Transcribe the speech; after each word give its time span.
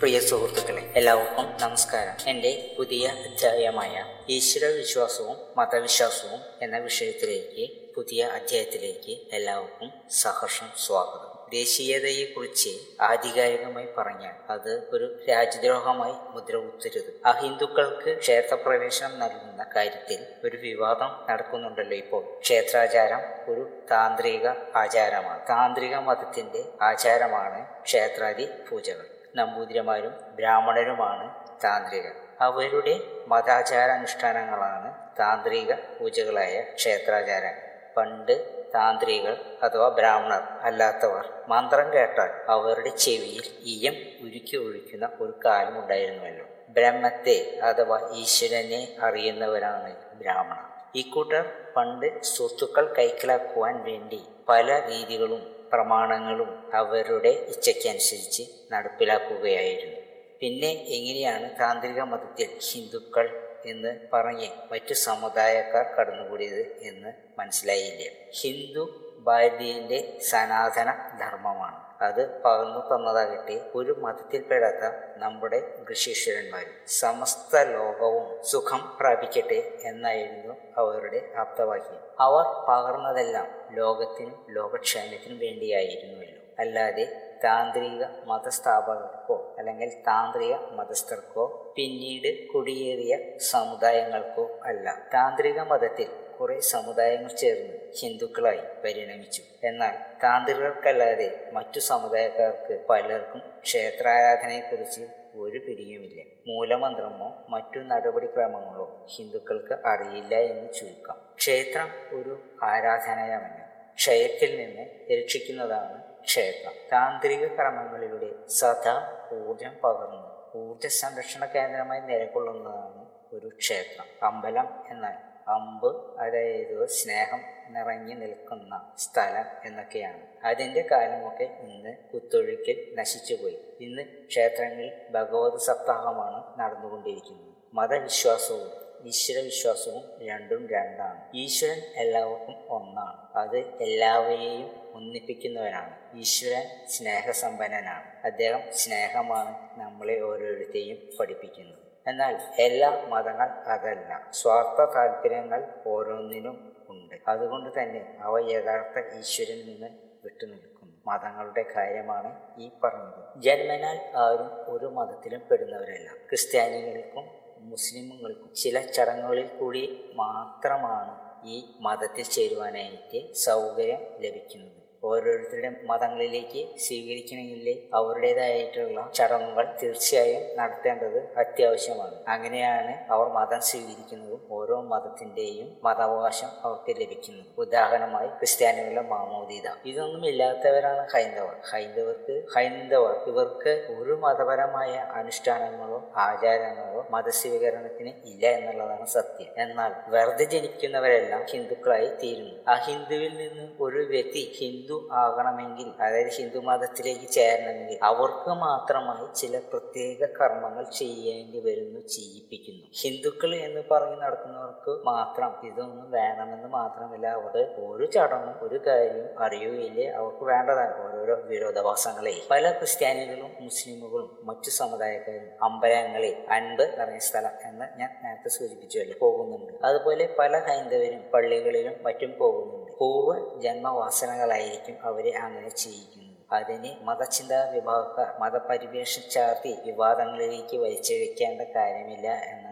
പ്രിയ 0.00 0.20
സുഹൃത്തുക്കളെ 0.20 0.92
എല്ലാവർക്കും 0.96 1.46
നമസ്കാരം. 1.62 2.28
എന്റെ 2.28 2.74
പുതിയ 2.78 3.06
അധ്യായമായ 3.08 4.04
ഈശ്വര 4.28 4.66
വിശ്വാസവും 4.66 5.36
മതവിശ്വാസവും 5.56 6.40
എന്ന 6.62 6.78
വിഷയത്തിലേക്ക് 6.78 7.94
പുതിയ 7.94 8.26
അധ്യായത്തിലേക്ക് 8.26 9.16
എല്ലാവർക്കും 9.32 9.90
സഹർഷം 10.10 10.68
സ്വാഗതം. 10.76 11.50
ദേശീയതയെക്കുറിച്ച് 11.50 12.72
ആധികാരികമായി 13.00 13.88
പറഞ്ഞാൽ 13.98 14.52
അത് 14.52 14.88
ഒരു 14.92 15.18
രാജ്യദ്രോഹമായി 15.28 16.12
മുദ്ര 16.12 16.56
കുത്തരുത്. 16.56 17.20
അഹിന്ദുക്കൾക്ക് 17.26 18.18
ക്ഷേത്രപ്രവേശനം 18.18 19.18
നൽകുന്ന 19.18 19.66
കാര്യത്തിൽ 19.76 20.26
ഒരു 20.44 20.56
വിവാദം 20.56 21.12
നടക്കുന്നുണ്ടല്ലോ 21.30 21.96
ഇപ്പോൾ. 21.96 22.24
ക്ഷേത്രാചാരം 22.40 23.52
ഒരു 23.52 23.68
താന്ത്രിക 23.90 24.46
ആചാരമാണ്. 24.76 25.48
താന്ത്രിക 25.48 25.94
മതത്തിന്റെ 25.94 26.64
ആചാരമാണ് 26.82 27.82
ക്ഷേത്രാദി 27.82 28.48
പൂജകൾ 28.70 29.17
നമ്പൂതിരിമാരും 29.36 30.12
ബ്രാഹ്മണരുമാണ് 30.36 31.30
താന്ത്രികർ. 31.64 32.12
അവരുടെ 32.40 32.94
മതാചാരാനുഷ്ഠാനങ്ങളാണ് 33.26 34.94
താന്ത്രിക 35.18 35.72
പൂജകളായ 35.72 36.62
ക്ഷേത്രാചാരങ്ങൾ 36.76 37.64
പണ്ട് 37.96 38.58
താന്ത്രികൾ 38.74 39.34
അഥവാ 39.62 39.88
ബ്രാഹ്മണർ 39.88 40.42
അല്ലാത്തവർ 40.60 41.32
മന്ത്രം 41.48 41.92
കേട്ടാൽ 41.92 42.30
അവരുടെ 42.48 42.88
ചെവിയിൽ 42.96 43.46
ഈയം 43.62 43.96
ഉരുക്കി 44.24 44.56
ഒഴിക്കുന്ന 44.56 45.10
ഒരു 45.20 45.40
കാലമുണ്ടായിരുന്നുവല്ലോ 45.44 46.46
ബ്രഹ്മത്തെ 46.68 47.60
അഥവാ 47.60 48.10
ഈശ്വരനെ 48.12 48.96
അറിയുന്നവരാണ് 49.02 49.96
ബ്രാഹ്മണർ. 50.14 50.64
ഇക്കൂട്ടർ 50.94 51.44
പണ്ട് 51.76 52.22
സ്വത്തുക്കൾ 52.22 52.94
കൈക്കലാക്കുവാൻ 52.98 53.84
വേണ്ടി 53.84 54.28
പല 54.48 54.82
രീതികളും 54.88 55.57
പ്രമാണങ്ങളും 55.72 56.74
അവരുടെ 56.74 57.28
ഇച്ഛയ്ക്കനുസരിച്ച് 57.28 58.42
നടപ്പിലാക്കുകയായിരുന്നു. 58.72 59.96
പിന്നെ 60.40 60.68
എങ്ങനെയാണ് 60.68 61.50
താന്ത്രിക 61.60 62.00
മതത്തിൽ 62.00 62.58
ഹിന്ദുക്കൾ 62.72 63.56
എന്ന് 63.66 63.98
പറഞ്ഞ് 64.12 64.48
മറ്റു 64.72 64.94
സമുദായക്കാർ 64.94 65.86
കടന്നുകൂടിയത് 65.86 66.78
എന്ന് 66.82 67.12
മനസ്സിലായില്ല. 67.38 68.08
ഹിന്ദു 68.40 69.14
ഭാരതീയന്റെ 69.18 70.18
സനാതന 70.20 71.18
ധർമ്മമാണ്. 71.20 71.87
അത് 72.02 72.42
പകർന്നു 72.42 72.80
തന്നതാകട്ടെ 72.90 73.70
ഒരു 73.74 73.92
മതത്തിൽപ്പെടാത്ത 73.92 74.84
നമ്മുടെ 75.16 75.84
ഋഷീശ്വരന്മാരും 75.92 76.74
സമസ്ത 76.86 77.56
ലോകവും 77.56 78.44
സുഖം 78.44 78.96
പ്രാപിക്കട്ടെ 79.00 79.78
എന്നായിരുന്നു 79.82 80.54
അവരുടെ 80.76 81.32
ആപ്തവാക്യം. 81.36 81.98
അവർ 82.20 82.44
പകർന്നതെല്ലാം 82.68 83.46
ലോകത്തിനും 83.74 84.46
ലോകക്ഷേമത്തിനും 84.50 85.38
വേണ്ടിയായിരുന്നുവല്ലോ. 85.38 86.47
അല്ലാതെ 86.58 87.04
താന്ത്രിക 87.44 88.04
മതസ്ഥാപകർക്കോ 88.24 89.54
അല്ലെങ്കിൽ 89.58 89.88
താന്ത്രിക 89.88 90.54
മതസ്ഥർക്കോ 90.54 91.72
പിന്നീട് 91.76 92.48
കുടിയേറിയ 92.48 93.38
സമുദായങ്ങൾക്കോ 93.38 94.60
അല്ല. 94.64 95.08
താന്ത്രിക 95.14 95.60
മതത്തിൽ 95.60 96.08
കുറെ 96.40 96.60
സമുദായങ്ങൾ 96.60 97.28
ചേർന്ന് 97.28 97.92
ഹിന്ദുക്കളായി 98.00 98.82
പരിണമിച്ചു. 98.84 99.42
എന്നാൽ 99.64 99.94
താന്ത്രികർക്കല്ലാതെ 100.24 101.50
മറ്റു 101.52 101.78
സമുദായക്കാർക്ക് 101.78 102.86
പലർക്കും 102.90 103.42
ക്ഷേത്രാരാധനയെക്കുറിച്ച് 103.62 105.00
ഒരു 105.36 105.58
പിടിയുമില്ല. 105.58 106.22
മൂലമന്ത്രമോ 106.46 107.46
മറ്റു 107.48 107.78
നടപടിക്രമങ്ങളോ 107.78 109.06
ഹിന്ദുക്കൾക്ക് 109.16 109.86
അറിയില്ല 109.86 110.34
എന്ന് 110.34 110.72
ചുരുക്കം. 110.72 111.14
ക്ഷേത്രം 111.36 112.18
ഒരു 112.20 112.40
ആരാധനയമല്ല 112.62 113.68
ക്ഷയത്തിൽ 113.94 114.56
നിന്ന് 114.56 115.12
രക്ഷിക്കുന്നതാണ് 115.12 116.07
ക്ഷേത്രം. 116.28 116.74
താന്ത്രിക 116.92 117.46
കർമ്മങ്ങളിലൂടെ 117.48 118.30
സദാ 118.48 118.94
ഊർജം 119.32 119.74
പകർന്നു. 119.84 120.22
ഊർജ 120.54 120.86
സംരക്ഷണ 120.86 121.44
കേന്ദ്രമായി 121.44 122.00
നിലകൊള്ളുന്നതാണ് 122.00 123.02
ഒരു 123.32 123.48
ക്ഷേത്രം. 123.60 124.06
അമ്പലം 124.22 124.68
എന്നാൽ 124.90 125.16
അമ്പ് 125.48 125.90
അതായത് 126.18 126.86
സ്നേഹം 126.88 127.40
നിറഞ്ഞു 127.68 128.14
നിൽക്കുന്ന 128.14 128.74
സ്ഥലം 128.96 129.46
എന്നൊക്കെയാണ്. 129.64 130.22
അതിന്റെ 130.44 130.82
കാലമൊക്കെ 130.90 131.44
ഇന്ന് 131.68 131.92
കുത്തൊഴുക്കിൽ 132.12 132.94
നശിച്ചുപോയി. 132.98 133.58
ഇന്ന് 133.80 134.02
ക്ഷേത്രങ്ങളിൽ 134.30 134.90
ഭഗവത് 135.10 135.58
സപ്താഹമാണ് 135.58 136.60
നടന്നുകൊണ്ടിരിക്കുന്നത്. 136.60 137.54
മതവിശ്വാസവും 137.74 138.68
ഈശ്വരവിശ്വാസവും 139.04 140.04
രണ്ടും 140.28 140.68
രണ്ടാണ്. 140.68 141.20
ഈശ്വരൻ 141.34 141.80
എല്ലാവർക്കും 141.96 142.56
ഒന്നാണ്. 142.70 143.18
അത് 143.36 143.58
എല്ലാവരെയും 143.80 144.68
ഒന്നിപ്പിക്കുന്നവനാണ്. 144.94 145.94
ഈശ്വരൻ 146.14 146.66
സ്നേഹസമ്പന്നനാണ്. 146.88 148.08
അദ്ദേഹം 148.24 148.62
സ്നേഹമാണ് 148.72 149.80
നമ്മളെ 149.80 150.20
ഓരോരുത്തരെയും 150.20 150.98
പഠിപ്പിക്കുന്നത് 151.20 151.78
എന്നാൽ 152.06 152.34
എല്ലാ 152.58 152.90
മതങ്ങൾ 153.08 153.48
അതല്ല. 153.74 154.30
സ്വാർത്ഥ 154.32 154.80
താല്പര്യങ്ങൾ 154.94 155.60
ഓരോന്നിനും 155.86 156.56
ഉണ്ട്. 156.90 157.16
അതുകൊണ്ട് 157.28 157.80
തന്നെ 157.80 158.16
അവ 158.20 158.40
യഥാർത്ഥ 158.50 158.98
ഈശ്വരനിൽ 159.18 159.66
നിന്ന് 159.70 159.90
വിട്ടുനിൽക്കുന്നു 160.24 160.94
മതങ്ങളുടെ 161.06 161.64
കാര്യമാണ് 161.76 162.30
ഈ 162.58 162.70
പറഞ്ഞത്. 162.84 163.40
ജന്മനാൽ 163.40 163.98
ആരും 164.16 164.50
ഒരു 164.68 164.86
മതത്തിലും 164.86 165.42
പെടുന്നവരല്ല. 165.50 166.08
ക്രിസ്ത്യാനികൾക്കും 166.28 167.26
മുസ്ലിമുകൾക്കും 167.60 168.54
ചില 168.54 168.80
ചടങ്ങുകളിൽ 168.80 169.46
കൂടി 169.46 170.12
മാത്രമാണ് 170.14 171.14
ഈ 171.44 171.56
മതത്തിൽ 171.80 172.22
ചേരുവാനായിട്ട് 172.22 173.34
സൗകര്യം 173.34 174.00
ലഭിക്കുന്നത്. 174.18 174.87
ഓരോരുത്തരുടെ 175.02 175.70
മതങ്ങളിലേക്ക് 175.82 176.62
സ്വീകരിക്കണമെങ്കിൽ 176.78 177.68
അവരുടേതായിട്ടുള്ള 177.94 179.10
ചടങ്ങുകൾ 179.14 179.66
തീർച്ചയായും 179.82 180.42
നടത്തേണ്ടത് 180.58 181.18
അത്യാവശ്യമാണ്. 181.38 182.16
അങ്ങനെയാണ് 182.28 182.92
അവർ 183.12 183.28
മതം 183.28 183.60
സ്വീകരിക്കുന്നതും 183.60 184.40
ഓരോ 184.50 184.76
മതത്തിന്റെയും 184.92 185.68
മതാവകാശം 185.84 186.50
അവർക്ക് 186.64 187.00
ലഭിക്കുന്നത്. 187.00 187.46
ഉദാഹരണമായി 187.58 188.28
ക്രിസ്ത്യാനികളുടെ 188.28 189.04
മാമോദീത. 189.14 189.68
ഇതൊന്നും 189.84 190.26
ഇല്ലാത്തവരാണ് 190.26 191.02
ഹൈന്ദവർ. 191.14 191.54
ഹൈന്ദവർക്ക് 191.72 192.36
ഹൈന്ദവർ 192.56 193.14
ഇവർക്ക് 193.26 193.72
ഒരു 193.98 194.14
മതപരമായ 194.24 194.94
അനുഷ്ഠാനങ്ങളോ 195.20 195.98
ആചാരങ്ങളോ 196.16 197.06
മതസ്വീകരണത്തിന് 197.10 198.12
ഇല്ല 198.24 198.46
എന്നുള്ളതാണ് 198.58 199.06
സത്യം. 199.06 199.50
എന്നാൽ 199.56 199.92
വെറുതെ 200.08 200.44
ജനിക്കുന്നവരെല്ലാം 200.44 201.42
ഹിന്ദുക്കളായി 201.52 202.10
തീരുന്നു 202.22 202.56
ആ 202.68 202.74
ഹിന്ദുവിൽ 202.86 203.32
നിന്ന് 203.36 203.66
ഒരു 203.80 203.98
വ്യക്തി 203.98 204.42
ഹിന്ദു 204.60 204.87
ആകണമെങ്കിൽ 204.94 206.02
അതായത് 206.02 206.28
ഹിന്ദു 206.28 206.58
മതത്തിലേക്ക് 206.58 207.28
ചേരണമെങ്കിൽ 207.30 207.98
അവർക്ക് 208.02 208.48
മാത്രമായി 208.48 209.34
ചില 209.34 209.58
പ്രത്യേക 209.58 210.26
കർമ്മങ്ങൾ 210.40 210.84
ചെയ്യേണ്ടി 210.98 211.60
വരുന്നു 211.60 212.00
ചെയ്യിപ്പിക്കുന്നു. 212.00 212.86
ഹിന്ദുക്കൾ 213.00 213.54
എന്ന് 213.54 213.82
പറഞ്ഞ് 213.90 214.20
നടക്കുന്നവർക്ക് 214.22 215.04
മാത്രം 215.04 215.66
ഇതൊന്നും 215.66 216.10
വേണമെന്ന് 216.10 216.68
മാത്രമല്ല 216.68 217.26
അവർ 217.26 217.74
ഒരു 217.78 218.06
ചടങ്ങും 218.06 218.68
ഒരു 218.68 218.86
കാര്യവും 218.86 219.44
അറിയുകയില്ലേ? 219.44 220.08
അവർക്ക് 220.08 220.44
വേണ്ടതാണ് 220.44 220.94
ഓരോരോ 221.06 221.34
വിരോധാഭാസങ്ങളെ. 221.34 222.34
പല 222.50 222.70
ക്രിസ്ത്യാനികളും 222.70 223.50
മുസ്ലിമുകളും 223.60 224.38
മറ്റു 224.44 224.70
സമുദായക്കാരും 224.70 225.64
അമ്പലങ്ങളിൽ 225.64 226.44
അൻപ് 226.50 226.82
നിറഞ്ഞ 227.00 227.18
സ്ഥലം 227.18 227.50
എന്ന് 227.64 228.00
ഞാൻ 228.00 228.10
നേരത്തെ 228.24 228.48
സൂചിപ്പിച്ചുവല്ലോ 228.48 229.18
പോകുന്നുണ്ട്. 229.20 229.72
അതുപോലെ 229.84 230.34
പല 230.38 230.58
ഹൈന്ദവരും 230.58 231.22
പള്ളികളിലും 231.34 231.94
മറ്റും 232.02 232.34
പോകുന്നുണ്ട്. 232.38 232.77
പൂർവ 232.98 233.32
ജന്മവാസനകളായിരിക്കും 233.58 234.96
അവരെ 235.04 235.32
അങ്ങനെ 235.38 235.70
ചെയ്യിക്കുന്നത് 235.74 236.24
അതിന് 236.52 236.90
മതചിന്താ 237.02 237.58
വിഭാഗക്കാർ 237.72 238.28
മതപരിവേഷം 238.40 239.24
ചാർത്തി 239.30 239.72
വിവാദങ്ങളിലേക്ക് 239.84 240.76
വലിച്ചഴിക്കേണ്ട 240.76 241.62
കാര്യമില്ല 241.74 242.28
എന്നാണ് 242.46 242.67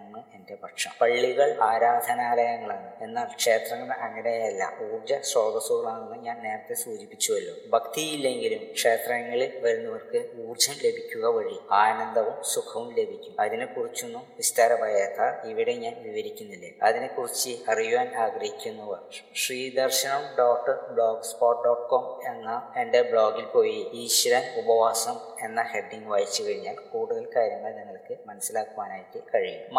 എന്റെ 0.46 0.58
പക്ഷം. 0.62 0.90
പള്ളികൾ 1.00 1.48
ആരാധനാലയങ്ങളാണ്. 1.62 2.90
എന്നാൽ 3.02 3.24
ക്ഷേത്രങ്ങൾ 3.36 3.96
അങ്ങനെയല്ല. 3.96 4.72
ഊർജ 4.82 5.12
സ്രോതസ്സുകളാണെന്ന് 5.20 6.18
ഞാൻ 6.24 6.36
നേരത്തെ 6.42 6.74
സൂചിപ്പിച്ചുവല്ലോ. 6.74 7.54
ഭക്തിയില്ലെങ്കിലും 7.72 8.72
ക്ഷേത്രങ്ങളിൽ 8.72 9.52
വരുന്നവർക്ക് 9.60 10.20
ഊർജം 10.48 10.76
ലഭിക്കുക 10.84 11.24
വഴി 11.26 11.56
ആനന്ദവും 11.72 12.36
സുഖവും 12.44 12.94
ലഭിക്കും. 12.98 13.34
അതിനെക്കുറിച്ചൊന്നും 13.40 14.22
വിസ്താരമായേക്കാൾ 14.36 15.48
ഇവിടെ 15.48 15.72
ഞാൻ 15.72 15.96
വിവരിക്കുന്നില്ല? 16.02 16.70
അതിനെക്കുറിച്ച് 16.82 17.54
അറിയുവാൻ 17.68 18.14
ആഗ്രഹിക്കുന്നവർ 18.16 19.02
Sreedarshanam 19.34 20.22
dot 20.38 20.70
blogspot 21.22 21.68
dot 21.68 21.88
com 21.88 22.06
എന്ന 22.32 22.72
എന്റെ 22.76 23.02
ബ്ലോഗിൽ 23.02 23.44
പോയി 23.44 23.90
ഈശ്വരൻ 23.92 24.46
ഉപവാസം 24.62 25.18
എന്ന 25.44 25.62
ഹെഡിങ് 25.62 26.08
വായിച്ചു 26.08 26.42
കഴിഞ്ഞാൽ 26.42 26.76
കൂടുതൽ 26.92 27.26
കാര്യങ്ങൾ 27.36 27.72
നിങ്ങൾക്ക് 27.76 28.16
മനസ്സിലാക്കുവാനായിട്ട് 28.26 29.18
കഴിയും. 29.34 29.74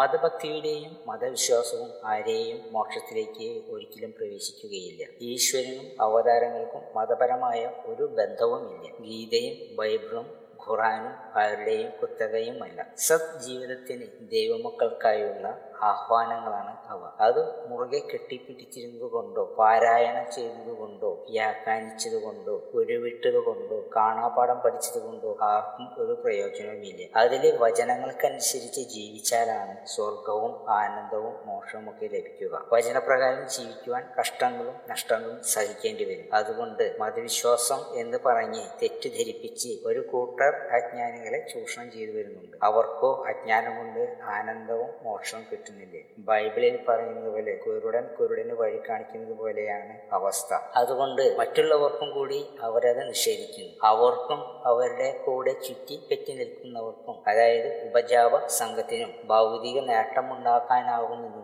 മതഭക്തിയുടെയും 0.58 0.92
മതവിശ്വാസവും 1.06 1.90
ആരെയും 2.04 2.58
മോക്ഷത്തിലേക്ക് 2.72 3.46
ഒരിക്കലും 3.72 4.12
പ്രവേശിക്കുകയില്ല. 4.18 5.02
ഈശ്വരനും 5.20 5.86
അവതാരങ്ങൾക്കും 6.00 6.82
മതപരമായ 6.96 7.60
ഒരു 7.86 8.04
ബന്ധവുമില്ല. 8.18 8.86
ഗീതയും 9.06 9.56
ബൈബിളും 9.76 10.26
ഖുറാനും 10.64 11.14
ആരുടെയും 11.40 11.90
കുത്തകയുമല്ല. 12.00 12.80
സത് 12.98 13.28
ജീവിതത്തിന് 13.46 14.06
ദൈവമക്കൾക്കായുള്ള 14.30 15.46
ആഹ്വാനങ്ങളാണ് 15.82 16.76
അവ. 16.86 17.10
അത് 17.20 17.68
മുറുകെ 17.68 17.98
കെട്ടിപ്പിടിച്ചിരുന്നത് 17.98 19.10
കൊണ്ടോ 19.10 19.54
പാരായണം 19.58 20.32
ചെയ്തത് 20.32 20.76
കൊണ്ടോ 20.76 21.26
വ്യാഖ്യാനിച്ചത് 21.30 22.22
കൊണ്ടോ 22.22 22.70
ഉരുവിട്ടത് 22.74 23.44
കൊണ്ടോ 23.44 23.84
കാണാപാഠം 23.96 24.60
പഠിച്ചത് 24.60 25.02
കൊണ്ടോ 25.02 25.36
ആർക്കും 25.42 26.04
ഒരു 26.04 26.12
പ്രയോജനവുമില്ല. 26.12 27.18
അതിലെ 27.18 27.56
വചനങ്ങൾക്കനുസരിച്ച് 27.56 28.80
ജീവിച്ചാലാണ് 28.80 29.86
സ്വർഗവും 29.86 30.70
ആനന്ദവും 30.70 31.46
മോക്ഷവും 31.46 31.90
ഒക്കെ 31.90 32.06
ലഭിക്കുക. 32.06 32.68
വചനപ്രകാരം 32.72 33.48
ജീവിക്കുവാൻ 33.48 34.08
കഷ്ടങ്ങളും 34.20 34.74
നഷ്ടങ്ങളും 34.88 35.44
സഹിക്കേണ്ടി 35.44 36.04
വരും. 36.04 36.34
അതുകൊണ്ട് 36.34 36.96
മതവിശ്വാസം 37.00 37.78
എന്ന് 37.94 38.18
പറഞ്ഞ് 38.26 38.62
തെറ്റിദ്ധരിപ്പിച്ച് 38.82 39.78
ഒരു 39.84 40.00
കൂട്ടർ 40.00 40.54
അജ്ഞാനികളെ 40.72 41.46
ചൂഷണം 41.54 41.90
ചെയ്തു 41.90 42.12
വരുന്നുണ്ട്. 42.12 42.56
അവർക്കോ 42.62 43.24
അജ്ഞാനം 43.28 43.78
കൊണ്ട് 43.78 44.18
ആനന്ദവും 44.22 44.88
മോക്ഷവും 45.02 45.46
കിട്ടുന്നില്ല 45.68 45.96
ബൈബിളിൽ 46.28 46.76
പറയുന്നത് 46.88 47.28
പോലെ 47.34 47.52
കുരുടൻ 47.64 48.04
കുരുടന് 48.18 48.54
വഴി 48.60 48.78
കാണിക്കുന്നത് 48.88 49.34
പോലെയാണ് 49.42 49.94
അവസ്ഥ. 50.18 50.50
അതുകൊണ്ട് 50.80 51.22
മറ്റുള്ളവർക്കും 51.40 52.08
കൂടി 52.10 52.38
അവരത് 52.66 53.02
നിഷേധിക്കുന്നു. 53.10 53.72
അവർക്കും 53.90 54.40
അവരുടെ 54.70 55.08
കൂടെ 55.26 55.52
ചുറ്റി 55.66 55.96
പെറ്റി 56.10 56.32
നിൽക്കുന്നവർക്കും 56.40 57.16
അതായത് 57.30 57.68
ഉപജാപ 57.88 58.32
സംഘത്തിനും 58.60 59.12
ഭൗതിക 59.32 59.78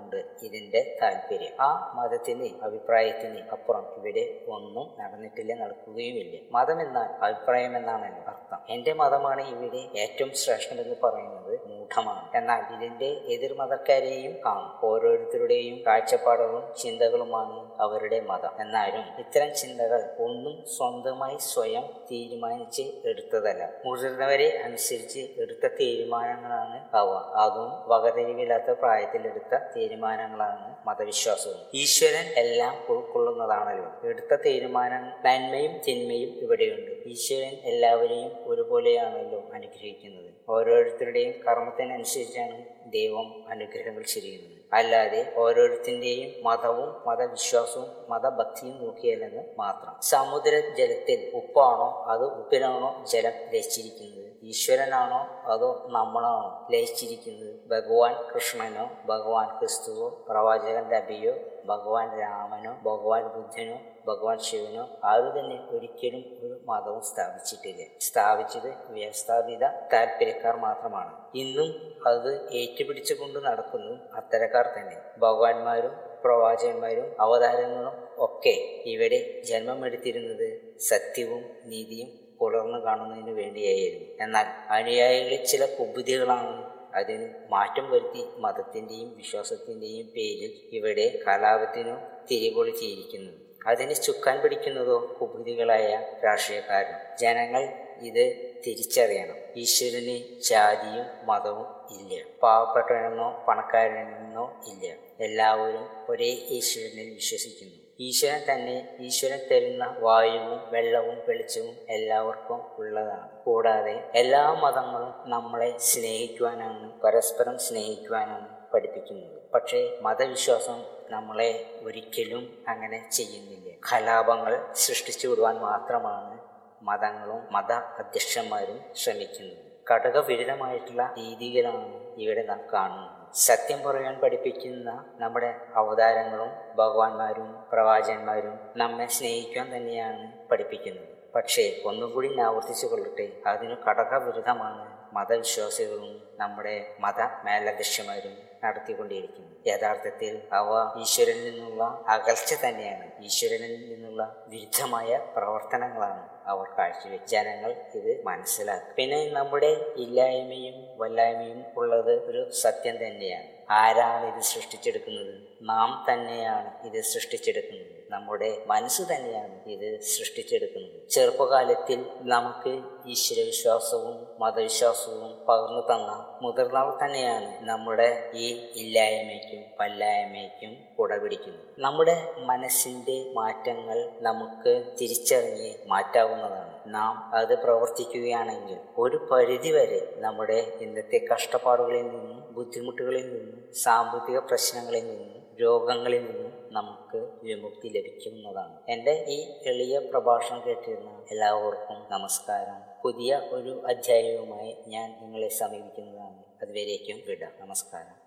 നേട്ടമുണ്ടാക്കാനാകുമെന്നുണ്ട് 0.04 0.44
ഇതിന്റെ 0.46 0.98
താല്പര്യം. 1.02 1.54
ആ 1.60 1.92
മതത്തിന് 1.96 2.48
അഭിപ്രായത്തിന് 2.62 3.40
അപ്പുറം 3.52 3.84
ഇവിടെ 3.98 4.24
ഒന്നും 4.48 4.86
നടന്നിട്ടില്ല 5.00 5.54
നടക്കുകയുമില്ല. 5.54 6.36
മതം 6.52 6.80
എന്നാൽ 6.80 7.08
അഭിപ്രായം 7.24 7.76
എന്നാണല്ലോ 7.76 8.22
അർത്ഥം. 8.32 8.60
എന്റെ 8.68 8.92
മതമാണ് 8.92 9.42
ഇവിടെ 9.54 9.82
ഏറ്റവും 10.04 10.30
ശ്രേഷ്ഠമെന്ന് 10.34 10.96
പറയുന്നത് 11.04 11.52
മൂഢമാണ്. 11.68 12.36
എന്നാൽ 12.36 12.60
ഇതിന്റെ 12.76 13.10
എതിർമതക്കാരെയും 13.34 14.34
കാണും. 14.46 14.70
ഓരോരുത്തരുടെയും 14.82 15.82
കാഴ്ചപ്പാടുകളും 15.86 16.74
ചിന്തകളുമാണ് 16.78 17.56
അവരുടെ 17.80 18.20
മതം. 18.20 18.52
എന്നാലും 18.60 19.04
ഇത്തരം 19.18 19.54
ചിന്തകൾ 19.54 20.02
ഒന്നും 20.18 20.64
സ്വന്തമായി 20.76 21.38
സ്വയം 21.38 21.84
തീരുമാനിച്ച് 22.10 22.82
എടുത്തതല്ല. 23.04 23.62
മുതിർന്നവരെ 23.86 24.48
അനുസരിച്ച് 24.64 25.22
എടുത്ത 25.42 25.66
തീരുമാനങ്ങളാണ് 25.80 26.78
അവ. 26.96 27.10
അതും 27.44 27.70
വകതിരിവില്ലാത്ത 27.86 28.70
പ്രായത്തിൽ 28.70 29.26
എടുത്ത 29.26 29.54
തീരുമാനങ്ങളാണ് 29.94 30.68
മതവിശ്വാസവും. 30.86 31.60
ഈശ്വരൻ 31.80 32.26
എല്ലാം 32.42 32.74
ഉൾക്കൊള്ളുന്നതാണല്ലോ. 32.92 33.88
എടുത്ത 34.08 34.32
തീരുമാനം 34.46 35.04
നന്മയും 35.26 35.74
തിന്മയും 35.86 36.30
ഇവിടെയുണ്ട്. 36.44 36.90
ഈശ്വരൻ 37.12 37.54
എല്ലാവരെയും 37.72 38.32
ഒരുപോലെയാണല്ലോ 38.46 39.40
അനുഗ്രഹിക്കുന്നത്. 39.54 40.30
ഓരോരുത്തരുടെയും 40.48 41.34
കർമ്മത്തിനനുസരിച്ചാണ് 41.46 42.58
ദൈവം 42.96 43.28
അനുഗ്രഹങ്ങൾ 43.48 44.04
ചെയ്യുന്നത്. 44.14 44.58
അല്ലാതെ 44.72 45.20
ഓരോരുത്തരുടെയും 45.42 46.30
മതവും 46.46 46.90
മതവിശ്വാസവും 47.08 47.90
മതഭക്തിയും 48.12 48.76
നോക്കിയല്ലെന്ന് 48.84 49.42
മാത്രം. 49.58 49.94
സമുദ്ര 50.12 50.54
ജലത്തിൽ 50.80 51.20
ഉപ്പാണോ 51.40 51.88
അത് 52.12 52.26
ഉപ്പിലാണോ 52.40 52.90
ജലം 53.12 53.36
ലയിച്ചിരിക്കുന്നത് 53.52 54.23
ഈശ്വരനാണോ 54.50 55.18
അതോ 55.52 55.86
നമ്മളാണോ 55.88 56.68
ലയിച്ചിരിക്കുന്നത്? 56.72 57.52
ഭഗവാൻ 57.72 58.14
കൃഷ്ണനോ 58.30 58.84
ഭഗവാൻ 59.06 59.58
ക്രിസ്തുവോ 59.58 60.08
പ്രവാചകൻ 60.28 60.84
നബിയോ 60.94 61.34
ഭഗവാൻ 61.66 62.20
രാമനോ 62.20 62.72
ഭഗവാൻ 62.88 63.22
ബുദ്ധനോ 63.34 63.76
ഭഗവാൻ 64.08 64.38
ശിവനോ 64.38 64.82
ആരും 65.04 65.38
തന്നെ 65.38 65.56
ഒരിക്കലും 65.70 66.24
ഒരു 66.42 66.60
മതവും 66.68 67.02
സ്ഥാപിച്ചിട്ടില്ല. 67.02 67.82
സ്ഥാപിച്ചത് 68.00 68.70
വ്യവസ്ഥാപിത 68.90 69.64
താല്പര്യക്കാർ 69.92 70.56
മാത്രമാണ്. 70.56 71.12
ഇന്നും 71.34 71.70
അത് 72.06 72.30
ഏറ്റുപിടിച്ചുകൊണ്ട് 72.50 73.38
നടക്കുന്നു 73.38 73.94
അത്തരക്കാർ 74.14 74.66
തന്നെ. 74.78 74.96
ഭഗവാന്മാരും 75.18 75.94
പ്രവാചകന്മാരും 76.24 77.06
അവതാരങ്ങളും 77.20 77.94
ഒക്കെ 78.18 78.82
ഇവിടെ 78.92 79.42
ജന്മമെടുത്തിരുന്നത് 79.48 80.48
സത്യവും 80.90 81.42
നീതിയും 81.64 82.23
പുലർന്നു 82.40 82.78
കാണുന്നതിന് 82.84 83.34
വേണ്ടിയായിരുന്നു. 83.38 84.08
എന്നാൽ 84.20 84.46
അനുയായികളിൽ 84.70 85.42
ചില 85.44 85.64
കുബുദ്ധികളാണ് 85.78 86.52
അതിന് 86.94 87.26
മാറ്റം 87.50 87.86
വരുത്തി 87.90 88.22
മതത്തിന്റെയും 88.38 89.08
വിശ്വാസത്തിന്റെയും 89.16 90.06
പേരിൽ 90.06 90.52
ഇവിടെ 90.72 91.06
കലാപത്തിനോ 91.26 91.96
തിരികൊളിച്ചിരിക്കുന്നത് 92.30 93.40
അതിന് 93.66 93.94
ചുക്കാൻ 93.96 94.36
പിടിക്കുന്നതോ 94.40 94.96
കുബുദ്ധികളായ 95.18 95.90
രാഷ്ട്രീയക്കാരും 96.24 96.96
ജനങ്ങൾ 97.18 97.62
ഇത് 98.02 98.24
തിരിച്ചറിയണം. 98.66 99.36
ഈശ്വരന് 99.56 100.40
ജാതിയും 100.40 101.26
മതവും 101.26 101.66
ഇല്ല. 101.98 102.22
പാവപ്പെട്ടവനെന്നോ 102.42 103.44
പണക്കാരനെന്നോ 103.48 104.60
ഇല്ല. 104.66 104.92
എല്ലാവരും 105.20 105.88
ഒരേ 106.08 106.30
ഈശ്വരനിൽ 106.48 107.14
വിശ്വസിക്കുന്നു. 107.14 107.74
ഈശ്വരൻ 108.00 108.40
തന്നെ 108.52 108.96
ഈശ്വരൻ 109.00 109.40
തരുന്ന 109.50 109.96
വായുവും 109.98 110.70
വെള്ളവും 110.70 111.18
വെളിച്ചവും 111.28 111.76
എല്ലാവർക്കും 111.88 112.60
ഉള്ളതാണ്. 112.78 113.28
കൂടാതെ 113.42 114.10
എല്ലാ 114.14 114.52
മതങ്ങളും 114.52 115.30
നമ്മളെ 115.30 115.78
സ്നേഹിക്കുവാനാണ് 115.78 117.00
പരസ്പരം 117.00 117.58
സ്നേഹിക്കുവാനാണ് 117.58 118.48
പഠിപ്പിക്കുന്നത്. 118.74 119.50
പക്ഷേ 119.54 119.98
മതവിശ്വാസം 120.00 120.84
നമ്മളെ 121.10 121.50
ഒരിക്കലും 121.82 122.64
അങ്ങനെ 122.68 123.08
ചെയ്യുന്നില്ല. 123.12 123.70
കലാപങ്ങൾ 123.92 124.72
സൃഷ്ടിച്ചു 124.72 125.28
വിടുവാൻ 125.28 125.56
മാത്രമാണ് 125.58 126.53
മതങ്ങളും 126.88 127.42
മത 127.54 127.72
അധ്യക്ഷന്മാരും 127.72 128.78
ശ്രമിക്കുന്നത് 129.02 129.60
ഘടകവിരുദ്ധമായിട്ടുള്ള 129.90 131.02
രീതികളാണ് 131.18 131.88
ഇവിടെ 132.22 132.42
നാം 132.46 132.60
കാണുന്നത്. 132.72 133.10
സത്യം 133.46 133.80
പറയാൻ 133.82 134.14
പഠിപ്പിക്കുന്ന 134.20 134.90
നമ്മുടെ 135.22 135.50
അവതാരങ്ങളും 135.74 136.50
ഭഗവാന്മാരും 136.76 137.48
പ്രവാചകന്മാരും 137.72 138.54
നമ്മെ 138.76 139.06
സ്നേഹിക്കാൻ 139.06 139.66
തന്നെയാണ് 139.76 140.24
പഠിപ്പിക്കുന്നത്. 140.50 141.08
പക്ഷേ 141.36 141.64
ഒന്നും 141.84 142.08
കൂടി 142.14 142.28
ആവർത്തിച്ചു 142.48 142.86
കൊള്ളട്ടെ 142.86 143.26
അതിന് 143.46 143.76
ഘടകവിരുദ്ധമാണ് 143.86 144.84
മതവിശ്വാസികളും 145.16 146.12
നമ്മുടെ 146.40 146.74
മത 147.00 147.20
മേലധ്യക്ഷന്മാരും 147.46 148.34
നടത്തിക്കൊണ്ടിരിക്കുന്നു. 148.64 149.50
യഥാർത്ഥത്തിൽ 149.70 150.34
അവ 150.58 150.70
ഈശ്വരനിൽ 151.02 151.44
നിന്നുള്ള 151.48 151.84
അകൽച്ച 152.14 152.54
തന്നെയാണ്. 152.64 153.06
ഈശ്വരനിൽ 153.28 153.74
നിന്നുള്ള 153.90 154.22
വിരുദ്ധമായ 154.52 155.10
പ്രവർത്തനങ്ങളാണ് 155.36 156.22
അവർ 156.52 156.66
കാഴ്ചവെച്ച് 156.78 157.30
ജനങ്ങൾ 157.34 157.70
ഇത് 157.98 158.10
മനസ്സിലാക്കും. 158.26 158.94
പിന്നെ 158.98 159.20
നമ്മുടെ 159.38 159.72
ഇല്ലായ്മയും 160.04 160.76
വല്ലായ്മയും 161.00 161.60
ഉള്ളത് 161.76 162.14
ഒരു 162.30 162.42
സത്യം 162.62 162.96
തന്നെയാണ്. 163.04 163.48
ആരാണ് 163.70 164.24
ഇത് 164.32 164.42
സൃഷ്ടിച്ചെടുക്കുന്നത്? 164.52 165.34
നാം 165.62 165.90
തന്നെയാണ് 166.08 166.70
ഇത് 166.88 166.98
സൃഷ്ടിച്ചെടുക്കുന്നത്. 167.12 167.83
നമ്മുടെ 168.14 168.50
മനസ്സ് 168.72 169.02
തന്നെയാണ് 169.10 169.56
ഇത് 169.74 169.88
സൃഷ്ടിച്ചെടുക്കുന്നത്. 170.12 170.98
ചെറുപ്പകാലത്തിൽ 171.14 172.00
നമുക്ക് 172.34 172.72
ഈശ്വരവിശ്വാസവും 173.14 174.16
മതവിശ്വാസവും 174.42 175.30
പകർന്നു 175.48 175.82
തന്ന 175.90 176.12
മുതിർന്നവർ 176.42 176.92
തന്നെയാണ് 177.02 177.50
നമ്മുടെ 177.70 178.08
ഈ 178.34 178.46
ഇല്ലായ്മയ്ക്കും 178.82 179.62
പല്ലായ്മയ്ക്കും 179.80 180.72
കുടപിടിക്കുന്നത്. 180.98 181.66
നമ്മുടെ 181.78 182.16
മനസ്സിന്റെ 182.50 183.16
മാറ്റങ്ങൾ 183.40 183.98
നമുക്ക് 184.20 184.74
തിരിച്ചറിഞ്ഞ് 185.00 185.70
മാറ്റാവുന്നതാണ്. 185.92 186.72
നാം 186.96 187.14
അത് 187.34 187.54
പ്രവർത്തിക്കുകയാണെങ്കിൽ 187.64 188.78
ഒരു 188.98 189.18
പരിധിവരെ 189.30 190.00
നമ്മുടെ 190.24 190.58
ഇന്നത്തെ 190.80 191.20
കഷ്ടപ്പാടുകളിൽ 191.30 192.04
നിന്നും 192.08 192.40
ബുദ്ധിമുട്ടുകളിൽ 192.56 193.24
നിന്നും 193.34 193.60
സാമ്പത്തിക 193.84 194.38
പ്രശ്നങ്ങളിൽ 194.50 195.04
നിന്നും 195.12 195.43
രോഗങ്ങളിൽ 195.60 196.24
നിന്നും 196.24 196.74
നമുക്ക് 196.74 197.30
വിമുക്തി 197.42 197.88
ലഭിക്കുന്നതാണ്. 197.88 198.78
എന്റെ 198.88 199.24
ഈ 199.28 199.52
എളിയ 199.66 199.98
പ്രഭാഷണം 199.98 200.62
കേട്ടിരുന്ന 200.66 201.24
എല്ലാവർക്കും 201.30 202.06
നമസ്കാരം. 202.10 203.02
പുതിയ 203.04 203.40
ഒരു 203.50 203.82
അധ്യായവുമായി 203.86 204.76
ഞാൻ 204.86 205.18
നിങ്ങളെ 205.22 205.48
സമീപിക്കുന്നതാണ്. 205.48 206.42
അതുവരേക്കും 206.62 207.20
വിടാം. 207.28 207.52
നമസ്കാരം. 207.60 208.23